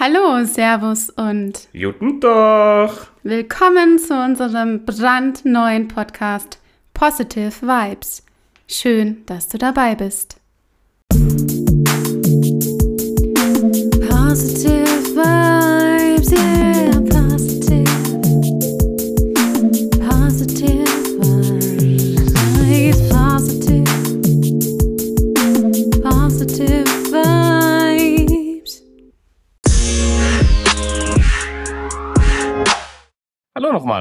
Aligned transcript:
Hallo, 0.00 0.44
Servus 0.44 1.10
und 1.10 1.66
Guten 1.72 2.20
Tag. 2.20 3.08
willkommen 3.24 3.98
zu 3.98 4.14
unserem 4.14 4.84
brandneuen 4.84 5.88
Podcast 5.88 6.60
Positive 6.94 7.50
Vibes. 7.62 8.24
Schön, 8.68 9.26
dass 9.26 9.48
du 9.48 9.58
dabei 9.58 9.96
bist. 9.96 10.37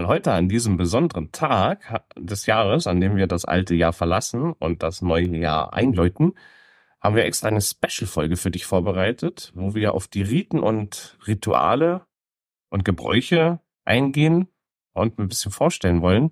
Heute 0.07 0.31
an 0.31 0.47
diesem 0.47 0.77
besonderen 0.77 1.33
Tag 1.33 2.05
des 2.17 2.45
Jahres, 2.45 2.87
an 2.87 3.01
dem 3.01 3.17
wir 3.17 3.27
das 3.27 3.43
alte 3.43 3.75
Jahr 3.75 3.91
verlassen 3.91 4.53
und 4.53 4.81
das 4.81 5.01
neue 5.01 5.35
Jahr 5.35 5.73
einläuten, 5.73 6.31
haben 7.01 7.17
wir 7.17 7.25
extra 7.25 7.49
eine 7.49 7.59
Special-Folge 7.59 8.37
für 8.37 8.49
dich 8.49 8.65
vorbereitet, 8.65 9.51
wo 9.53 9.75
wir 9.75 9.93
auf 9.93 10.07
die 10.07 10.21
Riten 10.21 10.59
und 10.61 11.17
Rituale 11.27 12.07
und 12.69 12.85
Gebräuche 12.85 13.59
eingehen 13.83 14.47
und 14.93 15.19
ein 15.19 15.27
bisschen 15.27 15.51
vorstellen 15.51 16.01
wollen, 16.01 16.31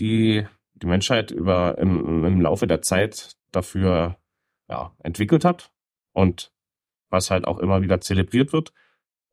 die 0.00 0.44
die 0.74 0.86
Menschheit 0.88 1.30
über 1.30 1.78
im, 1.78 2.24
im 2.24 2.40
Laufe 2.40 2.66
der 2.66 2.82
Zeit 2.82 3.36
dafür 3.52 4.18
ja, 4.68 4.96
entwickelt 4.98 5.44
hat 5.44 5.70
und 6.12 6.52
was 7.08 7.30
halt 7.30 7.46
auch 7.46 7.60
immer 7.60 7.82
wieder 7.82 8.00
zelebriert 8.00 8.52
wird. 8.52 8.72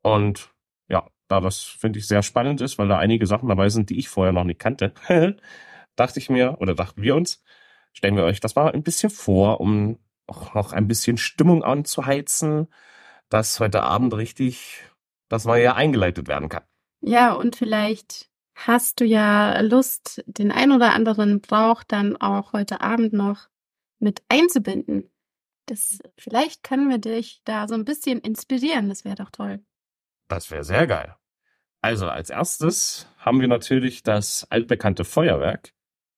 Und 0.02 0.49
da 1.30 1.40
das 1.40 1.60
finde 1.60 2.00
ich 2.00 2.08
sehr 2.08 2.22
spannend 2.22 2.60
ist, 2.60 2.76
weil 2.78 2.88
da 2.88 2.98
einige 2.98 3.26
Sachen 3.26 3.48
dabei 3.48 3.68
sind, 3.68 3.88
die 3.88 3.98
ich 3.98 4.08
vorher 4.08 4.32
noch 4.32 4.44
nicht 4.44 4.58
kannte, 4.58 4.92
dachte 5.96 6.18
ich 6.18 6.28
mir 6.28 6.56
oder 6.60 6.74
dachten 6.74 7.02
wir 7.02 7.14
uns, 7.14 7.42
stellen 7.92 8.16
wir 8.16 8.24
euch 8.24 8.40
das 8.40 8.56
mal 8.56 8.72
ein 8.72 8.82
bisschen 8.82 9.10
vor, 9.10 9.60
um 9.60 9.98
auch 10.26 10.54
noch 10.54 10.72
ein 10.72 10.88
bisschen 10.88 11.18
Stimmung 11.18 11.62
anzuheizen, 11.62 12.66
dass 13.28 13.60
heute 13.60 13.84
Abend 13.84 14.14
richtig 14.14 14.82
das 15.28 15.44
neue 15.44 15.62
Jahr 15.62 15.76
eingeleitet 15.76 16.26
werden 16.26 16.48
kann. 16.48 16.64
Ja, 17.00 17.32
und 17.32 17.54
vielleicht 17.54 18.28
hast 18.56 19.00
du 19.00 19.04
ja 19.04 19.60
Lust, 19.60 20.24
den 20.26 20.50
ein 20.50 20.72
oder 20.72 20.92
anderen 20.94 21.40
Brauch 21.40 21.84
dann 21.84 22.16
auch 22.16 22.52
heute 22.52 22.80
Abend 22.80 23.12
noch 23.12 23.48
mit 24.00 24.22
einzubinden. 24.28 25.10
Das, 25.66 26.00
vielleicht 26.18 26.64
können 26.64 26.88
wir 26.88 26.98
dich 26.98 27.42
da 27.44 27.68
so 27.68 27.74
ein 27.74 27.84
bisschen 27.84 28.18
inspirieren. 28.18 28.88
Das 28.88 29.04
wäre 29.04 29.14
doch 29.14 29.30
toll. 29.30 29.64
Das 30.26 30.50
wäre 30.50 30.64
sehr 30.64 30.86
geil. 30.88 31.14
Also 31.82 32.08
als 32.08 32.30
erstes 32.30 33.08
haben 33.18 33.40
wir 33.40 33.48
natürlich 33.48 34.02
das 34.02 34.46
altbekannte 34.50 35.04
Feuerwerk. 35.04 35.72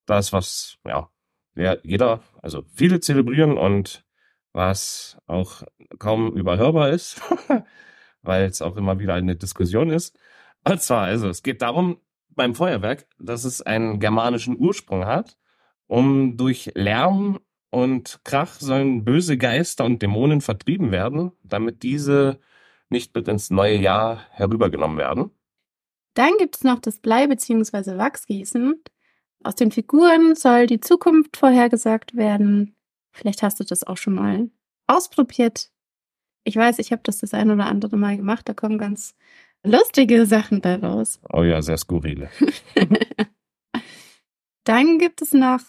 Das, 0.07 0.33
was 0.33 0.79
ja 0.85 1.09
jeder, 1.55 2.23
also 2.41 2.65
viele 2.75 3.01
zelebrieren 3.01 3.57
und 3.57 4.05
was 4.53 5.19
auch 5.27 5.63
kaum 5.99 6.37
überhörbar 6.37 6.91
ist, 6.91 7.21
weil 8.23 8.45
es 8.45 8.63
auch 8.63 8.77
immer 8.77 8.99
wieder 8.99 9.15
eine 9.15 9.37
Diskussion 9.37 9.91
ist. 9.91 10.19
Und 10.65 10.81
zwar, 10.81 11.05
also 11.05 11.29
es 11.29 11.43
geht 11.43 11.63
darum 11.63 12.01
beim 12.31 12.55
Feuerwerk, 12.55 13.07
dass 13.19 13.45
es 13.45 13.63
einen 13.63 14.01
germanischen 14.01 14.57
Ursprung 14.59 15.07
hat, 15.07 15.39
um 15.87 16.37
durch 16.37 16.73
Lärm 16.75 17.41
und 17.71 18.21
Krach 18.25 18.55
sollen 18.61 19.05
böse 19.05 19.39
Geister 19.39 19.85
und 19.85 20.03
Dämonen 20.03 20.41
vertrieben 20.41 20.93
werden, 20.93 21.33
damit 21.43 21.83
diese 21.83 22.41
nicht 22.89 23.15
mit 23.15 23.29
ins 23.29 23.51
neue 23.51 23.77
Jahr 23.77 24.21
herübergenommen 24.31 24.99
werden. 24.99 25.31
Dann 26.15 26.33
gibt's 26.39 26.65
noch 26.65 26.79
das 26.81 26.99
Blei- 26.99 27.27
bzw. 27.27 27.97
Wachsgießen. 27.97 28.83
Aus 29.45 29.55
den 29.57 29.73
Figuren 29.73 30.35
soll 30.35 30.67
die 30.67 30.81
Zukunft 30.81 31.37
vorhergesagt 31.37 32.17
werden. 32.17 32.77
Vielleicht 33.12 33.43
hast 33.43 33.61
du 33.61 33.65
das 33.65 33.84
auch 33.84 33.97
schon 33.97 34.15
mal 34.15 34.51
ausprobiert. 34.87 35.71
Ich 36.45 36.56
weiß, 36.56 36.78
ich 36.78 36.93
habe 36.93 37.03
das 37.05 37.19
das 37.19 37.34
ein 37.34 37.51
oder 37.51 37.67
andere 37.67 37.97
Mal 37.97 38.17
gemacht. 38.17 38.49
Da 38.49 38.55
kommen 38.55 38.78
ganz 38.78 39.15
lustige 39.65 40.27
Sachen 40.27 40.61
bei 40.61 40.77
raus. 40.77 41.21
Oh 41.33 41.43
ja, 41.43 41.62
sehr 41.62 41.78
skurrile. 41.78 42.31
Dann 44.65 44.99
gibt 44.99 45.22
es 45.22 45.33
noch 45.33 45.61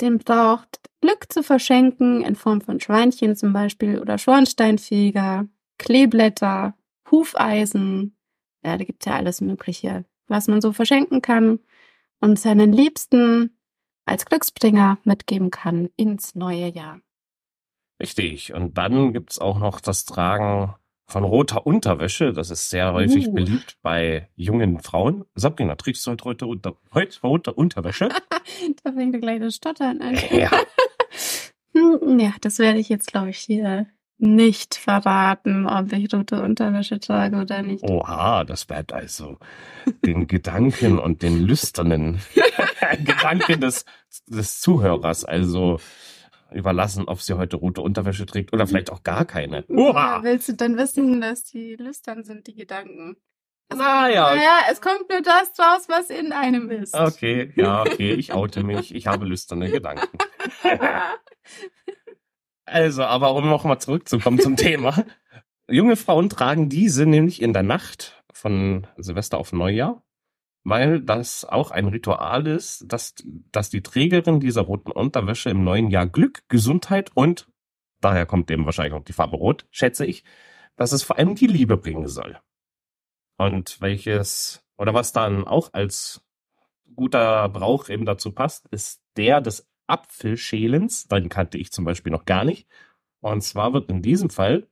den 0.00 0.18
Brauch, 0.18 0.64
Glück 1.00 1.32
zu 1.32 1.42
verschenken 1.42 2.22
in 2.22 2.34
Form 2.34 2.60
von 2.60 2.80
Schweinchen 2.80 3.36
zum 3.36 3.52
Beispiel 3.52 4.00
oder 4.00 4.18
Schornsteinfeger, 4.18 5.48
Kleeblätter, 5.78 6.76
Hufeisen. 7.10 8.15
Ja, 8.64 8.76
da 8.76 8.84
gibt's 8.84 9.06
ja 9.06 9.14
alles 9.14 9.40
Mögliche, 9.40 10.04
was 10.28 10.48
man 10.48 10.60
so 10.60 10.72
verschenken 10.72 11.22
kann 11.22 11.60
und 12.20 12.38
seinen 12.38 12.72
Liebsten 12.72 13.56
als 14.06 14.24
Glücksbringer 14.24 14.98
mitgeben 15.04 15.50
kann 15.50 15.88
ins 15.96 16.34
neue 16.34 16.68
Jahr. 16.68 17.00
Richtig. 18.00 18.52
Und 18.52 18.76
dann 18.78 19.12
gibt's 19.12 19.38
auch 19.38 19.58
noch 19.58 19.80
das 19.80 20.04
Tragen 20.04 20.74
von 21.08 21.24
roter 21.24 21.66
Unterwäsche. 21.66 22.32
Das 22.32 22.50
ist 22.50 22.68
sehr 22.70 22.92
häufig 22.92 23.28
Uh. 23.28 23.32
beliebt 23.32 23.78
bei 23.82 24.28
jungen 24.34 24.80
Frauen. 24.80 25.24
Sabrina, 25.34 25.76
trägst 25.76 26.06
du 26.06 26.10
heute, 26.10 26.24
heute, 26.24 26.46
unter, 26.46 26.76
heute 26.92 27.20
rote 27.22 27.52
Unterwäsche? 27.52 28.08
Da 28.84 28.92
fängt 28.92 29.20
gleich 29.20 29.40
das 29.40 29.56
Stottern 29.56 30.00
an. 30.00 30.16
ja. 30.30 30.50
Hm, 31.74 32.18
Ja, 32.18 32.32
das 32.40 32.58
werde 32.58 32.78
ich 32.78 32.88
jetzt, 32.88 33.08
glaube 33.08 33.30
ich, 33.30 33.38
hier 33.38 33.86
nicht 34.18 34.74
verraten, 34.76 35.66
ob 35.66 35.92
ich 35.92 36.12
rote 36.12 36.42
Unterwäsche 36.42 36.98
trage 37.00 37.36
oder 37.36 37.62
nicht. 37.62 37.84
Oha, 37.84 38.44
das 38.44 38.64
bleibt 38.64 38.92
also 38.92 39.38
den 40.04 40.26
Gedanken 40.26 40.98
und 40.98 41.22
den 41.22 41.42
lüsternen 41.42 42.20
Gedanken 43.04 43.60
des, 43.60 43.84
des 44.26 44.60
Zuhörers 44.60 45.24
also 45.24 45.78
überlassen, 46.52 47.08
ob 47.08 47.20
sie 47.20 47.34
heute 47.36 47.56
rote 47.56 47.82
Unterwäsche 47.82 48.24
trägt 48.24 48.52
oder 48.52 48.66
vielleicht 48.66 48.90
auch 48.90 49.02
gar 49.02 49.24
keine. 49.24 49.64
Ja, 49.68 49.76
Oha! 49.76 50.22
willst 50.22 50.48
du 50.48 50.54
dann 50.54 50.76
wissen, 50.78 51.20
dass 51.20 51.44
die 51.44 51.74
lüstern 51.76 52.24
sind, 52.24 52.46
die 52.46 52.54
Gedanken? 52.54 53.16
Naja, 53.68 54.32
Naja, 54.34 54.58
es 54.70 54.80
kommt 54.80 55.10
nur 55.10 55.20
das 55.22 55.50
raus, 55.58 55.86
was 55.88 56.08
in 56.08 56.32
einem 56.32 56.70
ist. 56.70 56.94
okay, 56.94 57.52
ja, 57.56 57.82
okay, 57.82 58.12
ich 58.12 58.32
oute 58.32 58.62
mich, 58.62 58.94
ich 58.94 59.08
habe 59.08 59.26
lüsterne 59.26 59.68
Gedanken. 59.70 60.16
Also, 62.66 63.04
aber 63.04 63.34
um 63.34 63.48
nochmal 63.48 63.80
zurückzukommen 63.80 64.40
zum 64.40 64.56
Thema. 64.56 65.04
Junge 65.68 65.96
Frauen 65.96 66.28
tragen 66.28 66.68
diese 66.68 67.06
nämlich 67.06 67.40
in 67.40 67.52
der 67.52 67.62
Nacht 67.62 68.22
von 68.32 68.86
Silvester 68.96 69.38
auf 69.38 69.52
Neujahr, 69.52 70.04
weil 70.64 71.00
das 71.00 71.44
auch 71.44 71.70
ein 71.70 71.86
Ritual 71.86 72.46
ist, 72.46 72.84
dass, 72.86 73.14
dass 73.52 73.70
die 73.70 73.82
Trägerin 73.82 74.40
dieser 74.40 74.62
roten 74.62 74.90
Unterwäsche 74.90 75.50
im 75.50 75.64
neuen 75.64 75.90
Jahr 75.90 76.06
Glück, 76.06 76.42
Gesundheit 76.48 77.10
und, 77.14 77.48
daher 78.00 78.26
kommt 78.26 78.50
eben 78.50 78.66
wahrscheinlich 78.66 78.94
auch 78.94 79.04
die 79.04 79.12
Farbe 79.12 79.36
Rot, 79.36 79.66
schätze 79.70 80.04
ich, 80.04 80.24
dass 80.76 80.92
es 80.92 81.02
vor 81.02 81.18
allem 81.18 81.34
die 81.34 81.46
Liebe 81.46 81.76
bringen 81.76 82.08
soll. 82.08 82.38
Und 83.38 83.80
welches, 83.80 84.64
oder 84.76 84.92
was 84.94 85.12
dann 85.12 85.46
auch 85.46 85.70
als 85.72 86.22
guter 86.94 87.48
Brauch 87.48 87.88
eben 87.88 88.04
dazu 88.04 88.32
passt, 88.32 88.66
ist 88.68 89.02
der 89.16 89.40
des 89.40 89.68
Apfelschälens. 89.86 91.08
Den 91.08 91.28
kannte 91.28 91.58
ich 91.58 91.72
zum 91.72 91.84
Beispiel 91.84 92.12
noch 92.12 92.24
gar 92.24 92.44
nicht. 92.44 92.68
Und 93.20 93.42
zwar 93.42 93.72
wird 93.72 93.90
in 93.90 94.02
diesem 94.02 94.30
Fall 94.30 94.68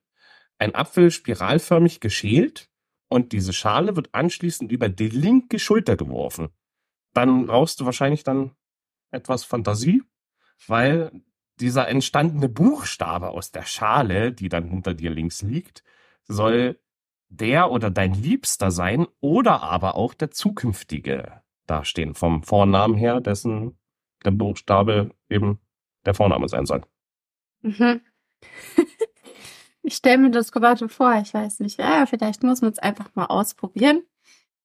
ein 0.59 0.75
Apfel 0.75 1.11
spiralförmig 1.11 2.01
geschält 2.01 2.71
und 3.09 3.33
diese 3.33 3.53
Schale 3.53 3.97
wird 3.97 4.15
anschließend 4.15 4.71
über 4.73 4.89
die 4.89 5.09
linke 5.09 5.59
Schulter 5.59 5.97
geworfen. 5.97 6.49
Dann 7.13 7.47
brauchst 7.47 7.81
du 7.81 7.85
wahrscheinlich 7.85 8.25
dann 8.25 8.53
etwas 9.11 9.45
Fantasie, 9.45 10.03
weil 10.67 11.13
dieser 11.61 11.89
entstandene 11.89 12.49
Buchstabe 12.49 13.31
aus 13.31 13.53
der 13.53 13.65
Schale, 13.65 14.33
die 14.33 14.49
dann 14.49 14.69
hinter 14.69 14.95
dir 14.95 15.11
links 15.11 15.43
liegt, 15.43 15.85
soll 16.25 16.81
der 17.29 17.71
oder 17.71 17.91
dein 17.91 18.15
Liebster 18.15 18.71
sein 18.71 19.07
oder 19.21 19.63
aber 19.63 19.97
auch 19.97 20.15
der 20.15 20.31
zukünftige 20.31 21.43
dastehen, 21.67 22.15
vom 22.15 22.43
Vornamen 22.43 22.97
her, 22.97 23.21
dessen 23.21 23.79
der 24.25 24.33
Buchstabe 24.33 25.11
eben 25.29 25.59
der 26.07 26.15
Vorname 26.15 26.49
sein 26.49 26.67
soll. 26.67 26.83
Mhm. 27.63 28.01
Ich 29.87 29.97
stelle 29.97 30.17
mir 30.17 30.31
das 30.31 30.51
gerade 30.51 30.89
vor, 30.89 31.15
ich 31.23 31.35
weiß 31.35 31.61
nicht. 31.61 31.79
Ja, 31.79 32.07
vielleicht 32.07 32.43
muss 32.43 32.63
man 32.63 32.73
es 32.73 32.79
einfach 32.79 33.15
mal 33.15 33.27
ausprobieren 33.27 34.03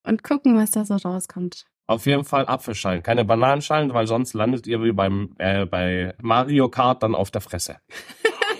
und 0.04 0.24
gucken, 0.24 0.56
was 0.56 0.72
da 0.72 0.86
so 0.86 0.96
rauskommt. 0.96 1.66
Auf 1.88 2.06
jeden 2.06 2.24
Fall 2.24 2.46
Apfelschalen, 2.46 3.04
keine 3.04 3.26
Bananenschalen, 3.26 3.94
weil 3.94 4.08
sonst 4.08 4.34
landet 4.34 4.66
ihr 4.66 4.82
wie 4.82 4.94
beim 4.94 5.36
äh, 5.38 5.66
bei 5.66 6.16
Mario 6.22 6.70
Kart 6.70 7.04
dann 7.04 7.16
auf 7.16 7.32
der 7.32 7.42
Fresse. 7.42 7.82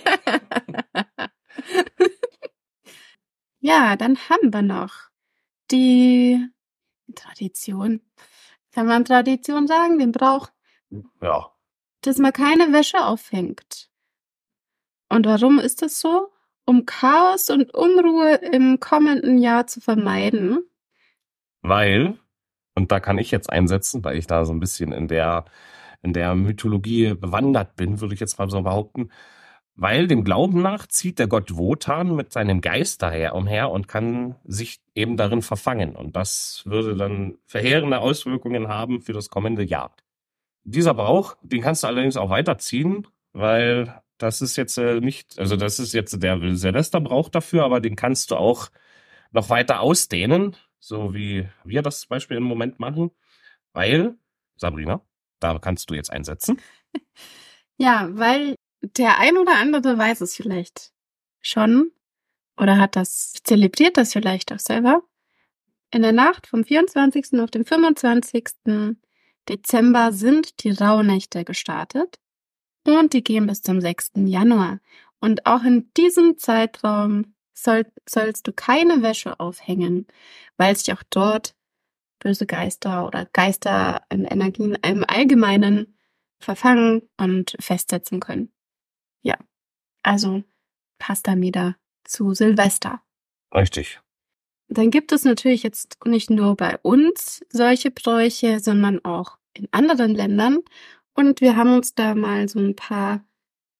ja, 3.60 3.96
dann 3.96 4.18
haben 4.28 4.52
wir 4.52 4.60
noch 4.60 4.92
die 5.70 6.46
Tradition. 7.14 8.02
Kann 8.72 8.86
man 8.86 9.06
Tradition 9.06 9.66
sagen? 9.66 9.98
Den 9.98 10.12
Brauch, 10.12 10.50
Ja, 11.22 11.50
dass 12.02 12.18
man 12.18 12.32
keine 12.32 12.72
Wäsche 12.72 13.04
aufhängt. 13.04 13.90
Und 15.08 15.26
warum 15.26 15.58
ist 15.58 15.82
das 15.82 16.00
so? 16.00 16.30
um 16.70 16.86
Chaos 16.86 17.50
und 17.50 17.74
Unruhe 17.74 18.36
im 18.36 18.78
kommenden 18.80 19.38
Jahr 19.38 19.66
zu 19.66 19.80
vermeiden? 19.80 20.60
Weil, 21.62 22.16
und 22.74 22.92
da 22.92 23.00
kann 23.00 23.18
ich 23.18 23.32
jetzt 23.32 23.50
einsetzen, 23.50 24.04
weil 24.04 24.16
ich 24.16 24.26
da 24.28 24.44
so 24.44 24.52
ein 24.52 24.60
bisschen 24.60 24.92
in 24.92 25.08
der, 25.08 25.44
in 26.02 26.12
der 26.12 26.34
Mythologie 26.36 27.14
bewandert 27.14 27.74
bin, 27.74 28.00
würde 28.00 28.14
ich 28.14 28.20
jetzt 28.20 28.38
mal 28.38 28.48
so 28.48 28.62
behaupten, 28.62 29.10
weil 29.74 30.06
dem 30.06 30.22
Glauben 30.22 30.62
nach 30.62 30.86
zieht 30.86 31.18
der 31.18 31.26
Gott 31.26 31.56
Wotan 31.56 32.14
mit 32.14 32.32
seinem 32.32 32.60
Geist 32.60 33.02
daher 33.02 33.34
umher 33.34 33.70
und 33.70 33.88
kann 33.88 34.36
sich 34.44 34.80
eben 34.94 35.16
darin 35.16 35.42
verfangen. 35.42 35.96
Und 35.96 36.14
das 36.14 36.62
würde 36.66 36.94
dann 36.96 37.38
verheerende 37.46 37.98
Auswirkungen 37.98 38.68
haben 38.68 39.00
für 39.00 39.12
das 39.12 39.28
kommende 39.28 39.64
Jahr. 39.64 39.92
Dieser 40.64 40.94
Brauch, 40.94 41.36
den 41.42 41.62
kannst 41.62 41.82
du 41.82 41.86
allerdings 41.86 42.16
auch 42.16 42.30
weiterziehen, 42.30 43.06
weil 43.32 44.02
das 44.18 44.42
ist 44.42 44.56
jetzt 44.56 44.76
äh, 44.76 45.00
nicht, 45.00 45.38
also 45.38 45.56
das 45.56 45.78
ist 45.78 45.92
jetzt 45.92 46.22
der 46.22 46.38
Silvesterbrauch 46.56 47.28
dafür, 47.28 47.64
aber 47.64 47.80
den 47.80 47.96
kannst 47.96 48.30
du 48.30 48.36
auch 48.36 48.70
noch 49.32 49.48
weiter 49.48 49.80
ausdehnen, 49.80 50.56
so 50.78 51.14
wie 51.14 51.48
wir 51.64 51.82
das 51.82 52.00
zum 52.00 52.08
Beispiel 52.10 52.36
im 52.36 52.42
Moment 52.42 52.80
machen, 52.80 53.10
weil, 53.72 54.16
Sabrina, 54.56 55.00
da 55.38 55.58
kannst 55.58 55.90
du 55.90 55.94
jetzt 55.94 56.12
einsetzen. 56.12 56.60
Ja, 57.82 58.10
weil 58.12 58.56
der 58.82 59.18
ein 59.20 59.38
oder 59.38 59.56
andere 59.56 59.96
weiß 59.96 60.20
es 60.20 60.36
vielleicht 60.36 60.92
schon 61.40 61.92
oder 62.58 62.76
hat 62.76 62.94
das, 62.94 63.32
zelebriert 63.42 63.96
das 63.96 64.12
vielleicht 64.12 64.52
auch 64.52 64.58
selber. 64.58 65.02
In 65.90 66.02
der 66.02 66.12
Nacht 66.12 66.46
vom 66.46 66.62
24. 66.62 67.40
auf 67.40 67.50
den 67.50 67.64
25. 67.64 68.50
Dezember 69.50 70.12
sind 70.12 70.62
die 70.62 70.70
Rauhnächte 70.70 71.44
gestartet 71.44 72.20
und 72.86 73.12
die 73.12 73.24
gehen 73.24 73.48
bis 73.48 73.62
zum 73.62 73.80
6. 73.80 74.12
Januar. 74.26 74.78
Und 75.20 75.44
auch 75.44 75.64
in 75.64 75.90
diesem 75.96 76.38
Zeitraum 76.38 77.34
soll, 77.52 77.90
sollst 78.08 78.46
du 78.46 78.52
keine 78.52 79.02
Wäsche 79.02 79.40
aufhängen, 79.40 80.06
weil 80.56 80.76
sich 80.76 80.92
auch 80.92 81.02
dort 81.10 81.56
böse 82.20 82.46
Geister 82.46 83.06
oder 83.06 83.26
Geister 83.32 84.02
in 84.08 84.24
Energien 84.24 84.76
im 84.82 85.04
Allgemeinen 85.04 85.98
verfangen 86.38 87.02
und 87.16 87.56
festsetzen 87.58 88.20
können. 88.20 88.52
Ja, 89.22 89.36
also 90.04 90.44
Pasta-Mieder 90.98 91.76
zu 92.04 92.34
Silvester. 92.34 93.02
Richtig. 93.52 94.00
Dann 94.68 94.92
gibt 94.92 95.10
es 95.10 95.24
natürlich 95.24 95.64
jetzt 95.64 95.98
nicht 96.04 96.30
nur 96.30 96.54
bei 96.56 96.78
uns 96.78 97.44
solche 97.48 97.90
Bräuche, 97.90 98.60
sondern 98.60 99.04
auch 99.04 99.39
in 99.54 99.68
anderen 99.72 100.14
Ländern. 100.14 100.58
Und 101.14 101.40
wir 101.40 101.56
haben 101.56 101.74
uns 101.74 101.94
da 101.94 102.14
mal 102.14 102.48
so 102.48 102.58
ein 102.58 102.76
paar 102.76 103.24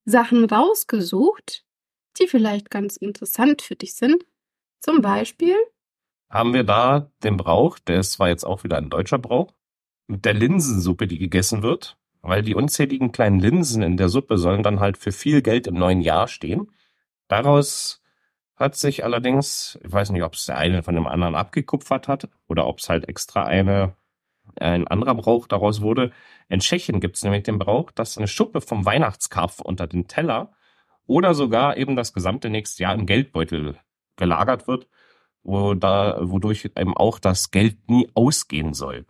Sachen 0.04 0.44
rausgesucht, 0.44 1.64
die 2.18 2.26
vielleicht 2.26 2.70
ganz 2.70 2.96
interessant 2.96 3.62
für 3.62 3.76
dich 3.76 3.94
sind. 3.94 4.24
Zum 4.80 5.00
Beispiel 5.02 5.54
haben 6.28 6.54
wir 6.54 6.64
da 6.64 7.10
den 7.24 7.36
Brauch, 7.36 7.78
der 7.78 8.00
ist 8.00 8.12
zwar 8.12 8.28
jetzt 8.28 8.44
auch 8.44 8.62
wieder 8.64 8.78
ein 8.78 8.88
deutscher 8.88 9.18
Brauch, 9.18 9.52
mit 10.06 10.24
der 10.24 10.34
Linsensuppe, 10.34 11.06
die 11.06 11.18
gegessen 11.18 11.62
wird, 11.62 11.98
weil 12.22 12.42
die 12.42 12.54
unzähligen 12.54 13.12
kleinen 13.12 13.40
Linsen 13.40 13.82
in 13.82 13.96
der 13.96 14.08
Suppe 14.08 14.38
sollen 14.38 14.62
dann 14.62 14.80
halt 14.80 14.96
für 14.96 15.12
viel 15.12 15.42
Geld 15.42 15.66
im 15.66 15.74
neuen 15.74 16.00
Jahr 16.00 16.28
stehen. 16.28 16.70
Daraus 17.28 18.02
hat 18.56 18.76
sich 18.76 19.04
allerdings, 19.04 19.78
ich 19.82 19.90
weiß 19.90 20.10
nicht, 20.10 20.22
ob 20.22 20.34
es 20.34 20.46
der 20.46 20.58
eine 20.58 20.82
von 20.82 20.94
dem 20.94 21.06
anderen 21.06 21.34
abgekupfert 21.34 22.08
hat 22.08 22.28
oder 22.46 22.66
ob 22.66 22.78
es 22.78 22.88
halt 22.88 23.08
extra 23.08 23.44
eine 23.44 23.96
ein 24.56 24.86
anderer 24.88 25.14
Brauch 25.14 25.46
daraus 25.46 25.80
wurde. 25.80 26.12
In 26.48 26.60
Tschechien 26.60 27.00
gibt 27.00 27.16
es 27.16 27.22
nämlich 27.22 27.44
den 27.44 27.58
Brauch, 27.58 27.90
dass 27.90 28.18
eine 28.18 28.28
Schuppe 28.28 28.60
vom 28.60 28.84
Weihnachtskarpfen 28.84 29.64
unter 29.64 29.86
den 29.86 30.08
Teller 30.08 30.52
oder 31.06 31.34
sogar 31.34 31.76
eben 31.76 31.96
das 31.96 32.12
gesamte 32.12 32.50
nächste 32.50 32.82
Jahr 32.82 32.94
im 32.94 33.06
Geldbeutel 33.06 33.76
gelagert 34.16 34.68
wird, 34.68 34.88
wo 35.42 35.74
da, 35.74 36.18
wodurch 36.20 36.70
eben 36.76 36.96
auch 36.96 37.18
das 37.18 37.50
Geld 37.50 37.88
nie 37.88 38.08
ausgehen 38.14 38.74
soll. 38.74 39.06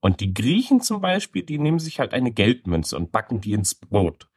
Und 0.00 0.20
die 0.20 0.34
Griechen 0.34 0.80
zum 0.80 1.00
Beispiel, 1.00 1.42
die 1.42 1.58
nehmen 1.58 1.78
sich 1.78 1.98
halt 1.98 2.12
eine 2.12 2.30
Geldmünze 2.30 2.96
und 2.96 3.12
backen 3.12 3.40
die 3.40 3.52
ins 3.52 3.74
Brot. 3.74 4.28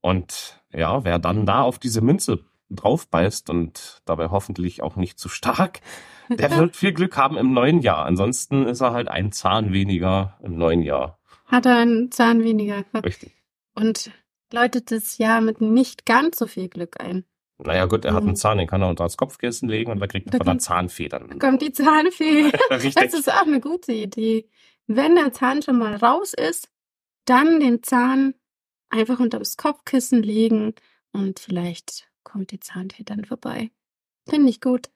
Und 0.00 0.60
ja, 0.72 1.04
wer 1.04 1.18
dann 1.18 1.46
da 1.46 1.62
auf 1.62 1.78
diese 1.78 2.00
Münze 2.00 2.44
drauf 2.76 3.08
beißt 3.08 3.50
und 3.50 4.00
dabei 4.04 4.28
hoffentlich 4.30 4.82
auch 4.82 4.96
nicht 4.96 5.18
zu 5.18 5.28
stark, 5.28 5.80
der 6.28 6.56
wird 6.56 6.76
viel 6.76 6.92
Glück 6.92 7.16
haben 7.16 7.36
im 7.36 7.52
neuen 7.52 7.80
Jahr. 7.80 8.04
Ansonsten 8.06 8.66
ist 8.66 8.80
er 8.80 8.92
halt 8.92 9.08
ein 9.08 9.32
Zahn 9.32 9.72
weniger 9.72 10.38
im 10.42 10.56
neuen 10.56 10.82
Jahr. 10.82 11.18
Hat 11.46 11.66
er 11.66 11.76
einen 11.78 12.10
Zahn 12.10 12.42
weniger. 12.42 12.84
Richtig. 13.04 13.32
Und 13.74 14.10
läutet 14.52 14.90
das 14.90 15.18
Jahr 15.18 15.40
mit 15.40 15.60
nicht 15.60 16.06
ganz 16.06 16.38
so 16.38 16.46
viel 16.46 16.68
Glück 16.68 17.00
ein. 17.00 17.24
Naja 17.58 17.86
gut, 17.86 18.04
er 18.04 18.12
hat 18.14 18.22
einen 18.22 18.30
Mhm. 18.32 18.36
Zahn, 18.36 18.58
den 18.58 18.66
kann 18.66 18.82
er 18.82 18.88
unter 18.88 19.04
das 19.04 19.16
Kopfkissen 19.16 19.68
legen 19.68 19.92
und 19.92 20.00
da 20.00 20.06
kriegt 20.06 20.26
er 20.28 20.32
von 20.32 20.38
der 20.40 20.52
kommt- 20.54 20.62
Zahnfee 20.62 21.08
dann. 21.08 21.38
Kommt 21.38 21.62
die 21.62 21.72
Zahnfee. 21.72 22.50
Das 22.70 22.84
ist 23.14 23.30
auch 23.32 23.46
eine 23.46 23.60
gute 23.60 23.92
Idee. 23.92 24.48
Wenn 24.88 25.14
der 25.14 25.32
Zahn 25.32 25.62
schon 25.62 25.78
mal 25.78 25.94
raus 25.96 26.32
ist, 26.34 26.68
dann 27.24 27.60
den 27.60 27.82
Zahn 27.82 28.34
einfach 28.90 29.20
unter 29.20 29.38
das 29.38 29.56
Kopfkissen 29.56 30.22
legen 30.22 30.74
und 31.12 31.38
vielleicht 31.38 32.10
kommt 32.24 32.50
die 32.50 32.60
Zahnfee 32.60 33.04
dann 33.04 33.24
vorbei. 33.24 33.70
Finde 34.28 34.50
ich 34.50 34.60
gut. 34.60 34.90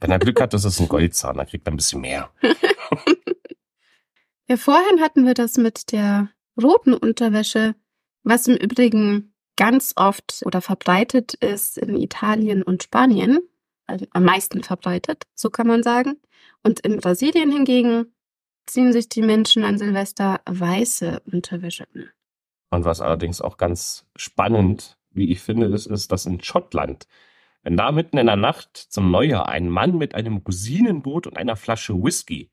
Wenn 0.00 0.10
er 0.10 0.18
Glück 0.18 0.40
hat, 0.40 0.54
ist 0.54 0.80
ein 0.80 0.88
Goldzahn, 0.88 1.36
da 1.36 1.44
kriegt 1.44 1.66
er 1.66 1.72
ein 1.72 1.76
bisschen 1.76 2.00
mehr. 2.00 2.30
Ja, 4.46 4.58
vorhin 4.58 5.00
hatten 5.00 5.24
wir 5.24 5.34
das 5.34 5.56
mit 5.56 5.90
der 5.92 6.28
roten 6.60 6.92
Unterwäsche, 6.92 7.74
was 8.24 8.46
im 8.46 8.56
Übrigen 8.56 9.34
ganz 9.56 9.94
oft 9.96 10.42
oder 10.44 10.60
verbreitet 10.60 11.34
ist 11.34 11.78
in 11.78 11.96
Italien 11.96 12.62
und 12.62 12.82
Spanien. 12.82 13.38
Also 13.86 14.06
am 14.10 14.24
meisten 14.24 14.62
verbreitet, 14.62 15.24
so 15.34 15.50
kann 15.50 15.66
man 15.66 15.82
sagen. 15.82 16.20
Und 16.62 16.80
in 16.80 16.98
Brasilien 16.98 17.52
hingegen 17.52 18.14
ziehen 18.66 18.92
sich 18.92 19.08
die 19.08 19.22
Menschen 19.22 19.64
an 19.64 19.78
Silvester 19.78 20.40
weiße 20.46 21.22
Unterwäsche 21.30 21.86
an. 21.94 22.10
Und 22.70 22.84
was 22.84 23.00
allerdings 23.00 23.40
auch 23.40 23.56
ganz 23.56 24.04
spannend, 24.16 24.98
wie 25.14 25.30
ich 25.30 25.40
finde, 25.40 25.66
ist, 25.66 25.86
ist, 25.86 26.12
dass 26.12 26.26
in 26.26 26.42
Schottland, 26.42 27.06
wenn 27.62 27.76
da 27.76 27.92
mitten 27.92 28.18
in 28.18 28.26
der 28.26 28.36
Nacht 28.36 28.76
zum 28.76 29.10
Neujahr 29.10 29.48
ein 29.48 29.68
Mann 29.68 29.96
mit 29.96 30.14
einem 30.14 30.38
Rosinenboot 30.38 31.26
und 31.26 31.36
einer 31.36 31.56
Flasche 31.56 31.94
Whisky 31.94 32.50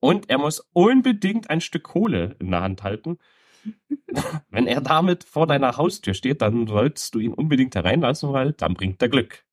und 0.00 0.30
er 0.30 0.38
muss 0.38 0.60
unbedingt 0.72 1.50
ein 1.50 1.60
Stück 1.60 1.84
Kohle 1.84 2.36
in 2.38 2.50
der 2.50 2.62
Hand 2.62 2.82
halten. 2.82 3.18
Wenn 4.50 4.66
er 4.66 4.80
damit 4.80 5.24
vor 5.24 5.46
deiner 5.46 5.76
Haustür 5.76 6.14
steht, 6.14 6.42
dann 6.42 6.66
sollst 6.66 7.14
du 7.14 7.18
ihn 7.18 7.34
unbedingt 7.34 7.74
hereinlassen, 7.74 8.32
weil 8.32 8.52
dann 8.52 8.74
bringt 8.74 9.02
er 9.02 9.08
Glück. 9.08 9.44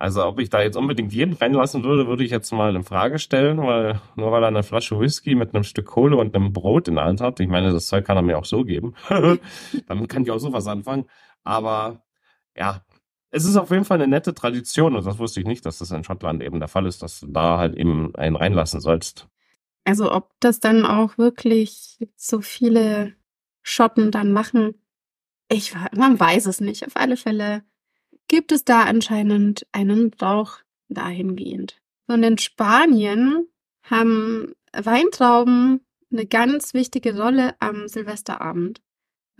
Also 0.00 0.24
ob 0.24 0.40
ich 0.40 0.48
da 0.48 0.62
jetzt 0.62 0.76
unbedingt 0.76 1.12
jeden 1.12 1.34
reinlassen 1.34 1.84
würde, 1.84 2.06
würde 2.06 2.24
ich 2.24 2.30
jetzt 2.30 2.50
mal 2.52 2.74
in 2.74 2.84
Frage 2.84 3.18
stellen, 3.18 3.58
weil 3.58 4.00
nur 4.16 4.32
weil 4.32 4.42
er 4.42 4.48
eine 4.48 4.62
Flasche 4.62 4.98
Whisky 4.98 5.34
mit 5.34 5.54
einem 5.54 5.62
Stück 5.62 5.84
Kohle 5.84 6.16
und 6.16 6.34
einem 6.34 6.54
Brot 6.54 6.88
in 6.88 6.94
der 6.94 7.04
Hand 7.04 7.20
hat, 7.20 7.38
ich 7.38 7.48
meine, 7.48 7.70
das 7.70 7.86
Zeug 7.86 8.06
kann 8.06 8.16
er 8.16 8.22
mir 8.22 8.38
auch 8.38 8.46
so 8.46 8.64
geben. 8.64 8.94
Damit 9.86 10.08
kann 10.08 10.22
ich 10.22 10.30
auch 10.30 10.38
sowas 10.38 10.66
anfangen. 10.66 11.04
Aber 11.44 12.02
ja, 12.56 12.84
es 13.30 13.44
ist 13.44 13.56
auf 13.56 13.70
jeden 13.70 13.84
Fall 13.84 14.00
eine 14.00 14.08
nette 14.08 14.34
Tradition 14.34 14.96
und 14.96 15.06
das 15.06 15.18
wusste 15.18 15.40
ich 15.40 15.46
nicht, 15.46 15.64
dass 15.64 15.78
das 15.78 15.90
in 15.90 16.04
Schottland 16.04 16.42
eben 16.42 16.58
der 16.58 16.68
Fall 16.68 16.86
ist, 16.86 17.02
dass 17.02 17.20
du 17.20 17.28
da 17.28 17.58
halt 17.58 17.76
eben 17.76 18.14
einen 18.16 18.36
reinlassen 18.36 18.80
sollst. 18.80 19.28
Also 19.84 20.12
ob 20.12 20.32
das 20.40 20.60
dann 20.60 20.84
auch 20.84 21.16
wirklich 21.16 21.98
so 22.16 22.40
viele 22.40 23.14
Schotten 23.62 24.10
dann 24.10 24.32
machen, 24.32 24.74
ich, 25.48 25.74
man 25.96 26.18
weiß 26.18 26.46
es 26.46 26.60
nicht. 26.60 26.86
Auf 26.86 26.96
alle 26.96 27.16
Fälle 27.16 27.64
gibt 28.28 28.52
es 28.52 28.64
da 28.64 28.84
anscheinend 28.84 29.66
einen 29.72 30.10
Brauch 30.10 30.58
dahingehend. 30.88 31.80
Und 32.06 32.22
in 32.22 32.38
Spanien 32.38 33.46
haben 33.82 34.54
Weintrauben 34.72 35.80
eine 36.12 36.26
ganz 36.26 36.74
wichtige 36.74 37.16
Rolle 37.16 37.54
am 37.60 37.88
Silvesterabend. 37.88 38.80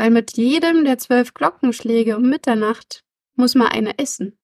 Weil 0.00 0.11
mit 0.11 0.38
jedem 0.38 0.87
der 0.87 0.97
zwölf 0.97 1.35
Glockenschläge 1.35 2.16
um 2.16 2.23
Mitternacht 2.23 3.04
muss 3.35 3.54
man 3.54 3.66
eine 3.69 3.99
essen. 3.99 4.38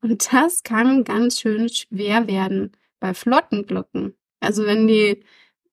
Und 0.00 0.32
das 0.32 0.62
kann 0.62 1.02
ganz 1.02 1.40
schön 1.40 1.68
schwer 1.68 2.28
werden 2.28 2.70
bei 3.00 3.12
flotten 3.12 3.66
Glocken. 3.66 4.14
Also 4.38 4.64
wenn 4.66 4.86
die 4.86 5.24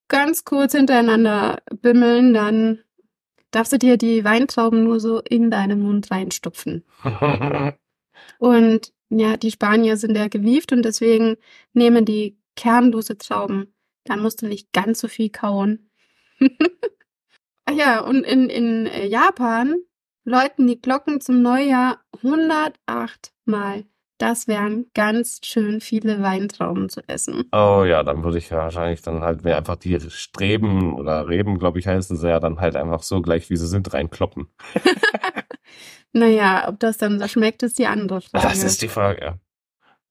ganz 0.08 0.44
kurz 0.44 0.72
hintereinander 0.72 1.62
bimmeln, 1.84 2.34
dann 2.34 2.80
darfst 3.52 3.72
du 3.74 3.78
dir 3.78 3.96
die 3.96 4.24
Weintrauben 4.24 4.84
nur 4.84 5.00
so 5.00 5.20
in 5.20 5.52
deinen 5.52 5.84
Mund 5.84 6.10
reinstopfen. 6.10 6.84
Und 8.40 8.92
ja, 9.10 9.38
die 9.38 9.52
Spanier 9.52 9.98
sind 9.98 10.18
ja 10.18 10.30
gewieft 10.30 10.72
und 10.72 10.84
deswegen 10.84 11.38
nehmen 11.74 12.06
die 12.06 12.40
kernlose 12.56 13.20
Trauben. 13.20 13.76
Dann 14.04 14.22
musst 14.24 14.42
du 14.42 14.48
nicht 14.48 14.74
ganz 14.74 15.00
so 15.00 15.08
viel 15.08 15.30
kauen. 15.30 15.92
Ach 17.72 17.78
ja, 17.78 18.02
und 18.02 18.24
in, 18.24 18.50
in 18.50 18.86
äh, 18.86 19.06
Japan 19.06 19.76
läuten 20.24 20.68
die 20.68 20.82
Glocken 20.82 21.22
zum 21.22 21.42
Neujahr 21.42 22.00
108 22.24 23.32
Mal. 23.46 23.86
Das 24.18 24.48
wären 24.48 24.86
ganz 24.94 25.40
schön 25.44 25.82
viele 25.82 26.22
Weintrauben 26.22 26.90
zu 26.90 27.02
essen. 27.08 27.46
Oh 27.52 27.84
ja, 27.88 28.04
dann 28.04 28.24
würde 28.24 28.38
ich 28.38 28.52
ja 28.52 28.58
wahrscheinlich 28.58 29.02
dann 29.02 29.22
halt 29.22 29.44
mir 29.44 29.58
einfach 29.58 29.78
die 29.78 30.00
Streben 30.12 30.94
oder 30.94 31.28
Reben, 31.28 31.58
glaube 31.58 31.80
ich, 31.80 31.88
heißen 31.88 32.18
sie 32.18 32.30
ja 32.30 32.40
dann 32.40 32.60
halt 32.60 32.76
einfach 32.76 33.02
so 33.02 33.22
gleich, 33.22 33.50
wie 33.50 33.58
sie 33.58 33.68
sind, 33.68 33.94
reinkloppen. 33.94 34.48
Naja, 36.14 36.68
ob 36.68 36.78
das 36.80 36.98
dann 36.98 37.20
so 37.20 37.28
schmeckt, 37.30 37.64
ist 37.64 37.80
die 37.80 37.88
andere 37.88 38.20
Frage. 38.20 38.46
Das 38.46 38.64
ist 38.64 38.82
die 38.82 38.90
Frage. 38.90 39.40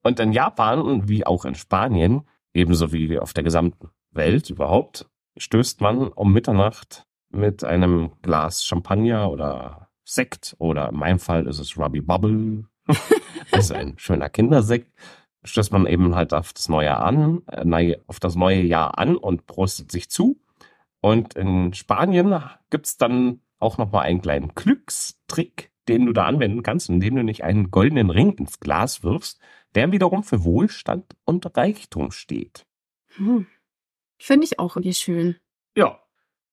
Und 0.02 0.19
in 0.19 0.33
Japan, 0.33 1.09
wie 1.09 1.26
auch 1.26 1.45
in 1.45 1.55
Spanien, 1.55 2.26
ebenso 2.55 2.90
wie 2.95 3.19
auf 3.19 3.35
der 3.35 3.45
gesamten 3.45 3.90
Welt 4.11 4.49
überhaupt, 4.49 5.11
stößt 5.37 5.83
man 5.83 6.09
um 6.09 6.33
Mitternacht 6.33 7.07
mit 7.30 7.64
einem 7.64 8.12
Glas 8.22 8.64
Champagner 8.64 9.30
oder 9.30 9.88
Sekt 10.04 10.56
oder 10.58 10.88
in 10.88 10.96
meinem 10.96 11.18
Fall 11.18 11.46
ist 11.46 11.58
es 11.58 11.78
Ruby 11.78 12.00
Bubble. 12.00 12.64
das 12.87 13.00
ist 13.52 13.72
ein 13.72 13.99
schöner 13.99 14.28
Kindersekt. 14.28 14.92
Stößt 15.44 15.72
man 15.72 15.87
eben 15.87 16.14
halt 16.14 16.34
auf 16.34 16.52
das 16.52 16.68
neue 16.68 16.96
an, 16.96 17.42
äh, 17.46 17.96
auf 18.06 18.20
das 18.20 18.34
neue 18.34 18.60
Jahr 18.60 18.99
an 18.99 19.16
und 19.16 19.46
prostet 19.46 19.90
sich 19.90 20.10
zu. 20.10 20.40
Und 21.00 21.34
in 21.34 21.72
Spanien 21.72 22.42
gibt's 22.68 22.99
dann 22.99 23.40
auch 23.58 23.78
nochmal 23.78 24.04
einen 24.04 24.20
kleinen 24.20 24.54
Glückstrick, 24.54 25.70
den 25.88 26.06
du 26.06 26.12
da 26.12 26.26
anwenden 26.26 26.62
kannst, 26.62 26.88
indem 26.88 27.16
du 27.16 27.22
nicht 27.22 27.44
einen 27.44 27.70
goldenen 27.70 28.10
Ring 28.10 28.32
ins 28.32 28.60
Glas 28.60 29.02
wirfst, 29.02 29.40
der 29.75 29.92
wiederum 29.92 30.25
für 30.25 30.44
Wohlstand 30.44 31.16
und 31.25 31.56
Reichtum 31.56 32.10
steht. 32.10 32.66
Hm. 33.16 33.46
Finde 34.18 34.44
ich 34.44 34.58
auch 34.58 34.76
irgendwie 34.76 34.94
schön. 34.94 35.37
Ja. 35.76 36.00